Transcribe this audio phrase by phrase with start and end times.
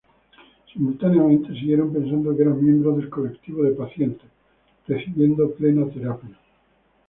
[0.73, 4.27] Simultáneamente, siguieron pensando que eran miembros del Colectivo de Pacientes,
[4.87, 6.35] recibiendo plena terapia.